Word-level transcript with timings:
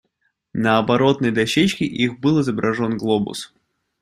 На 0.53 0.79
оборотной 0.79 1.29
дощечке 1.29 1.85
их 1.85 2.19
был 2.19 2.41
изображен 2.41 2.97
глобус. 2.97 3.53